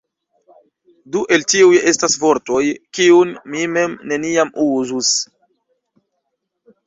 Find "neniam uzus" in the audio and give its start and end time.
4.13-5.11